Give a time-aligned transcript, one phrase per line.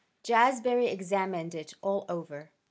[0.23, 2.49] Jazbury examined it all over.